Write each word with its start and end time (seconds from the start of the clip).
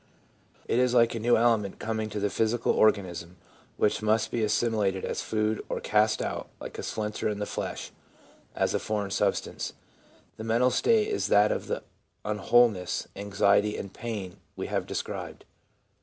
It 0.67 0.79
is 0.79 0.95
like 0.95 1.13
a 1.13 1.19
new 1.19 1.37
element 1.37 1.77
coming 1.77 2.09
to 2.09 2.19
the 2.19 2.31
physical 2.31 2.71
organism, 2.73 3.37
which 3.77 4.01
must 4.01 4.31
be 4.31 4.39
assimi 4.39 4.91
lated 4.91 5.03
as 5.03 5.21
food, 5.21 5.63
or 5.69 5.79
cast 5.79 6.23
out, 6.23 6.49
like 6.59 6.79
a 6.79 6.81
splinter 6.81 7.29
in 7.29 7.37
the 7.37 7.45
flesh, 7.45 7.91
as 8.55 8.73
a 8.73 8.79
foreign 8.79 9.11
substance. 9.11 9.73
The 10.37 10.43
mental 10.43 10.71
state 10.71 11.09
is 11.09 11.27
that 11.27 11.51
of 11.51 11.67
the 11.67 11.83
unwholeness, 12.25 13.09
anxiety 13.15 13.77
and 13.77 13.93
pain 13.93 14.37
we 14.55 14.65
have 14.65 14.87
described. 14.87 15.45